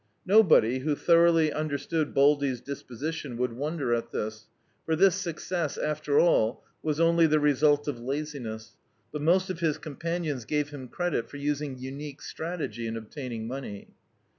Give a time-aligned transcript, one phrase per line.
[0.25, 4.47] Nobody, who thoroughly understood Baldy's disposition, would wonder at this;
[4.83, 8.75] for this success, after all, was only the result of laziness,
[9.11, 13.47] but most of his companions gave him credit for using unique strategy in obtain ing
[13.47, 13.89] money.